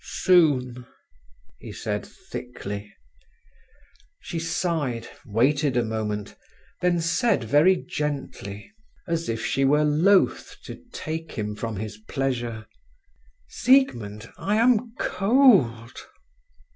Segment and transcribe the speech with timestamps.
[0.03, 0.87] "Soon,"
[1.59, 2.91] he said thickly.
[4.19, 6.33] She sighed, waited a moment,
[6.81, 8.71] then said very gently,
[9.07, 12.65] as if she were loath to take him from his pleasure:
[13.47, 15.95] "Siegmund, I am cold."